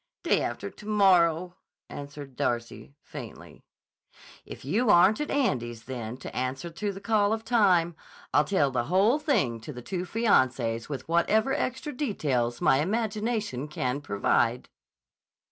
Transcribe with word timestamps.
"Day 0.23 0.41
after 0.41 0.71
to 0.71 0.87
morrow," 0.87 1.57
answered 1.87 2.35
Darcy 2.35 2.95
faintly. 3.03 3.61
"If 4.47 4.65
you 4.65 4.89
aren't 4.89 5.21
at 5.21 5.29
Andy's 5.29 5.83
then 5.83 6.17
to 6.17 6.35
answer 6.35 6.71
to 6.71 6.91
the 6.91 6.99
call 6.99 7.33
of 7.33 7.45
time, 7.45 7.95
I'll 8.33 8.43
tell 8.43 8.71
the 8.71 8.85
whole 8.85 9.19
thing 9.19 9.61
to 9.61 9.71
the 9.71 9.83
two 9.83 10.05
fiancées 10.05 10.89
with 10.89 11.07
whatever 11.07 11.53
extra 11.53 11.93
details 11.93 12.61
my 12.61 12.79
imagination 12.79 13.67
can 13.67 14.01
provide." 14.01 14.69